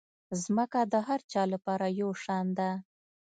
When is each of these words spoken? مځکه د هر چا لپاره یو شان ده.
مځکه 0.55 0.81
د 0.93 0.95
هر 1.07 1.19
چا 1.31 1.43
لپاره 1.53 1.85
یو 2.01 2.09
شان 2.23 2.45
ده. 2.57 2.69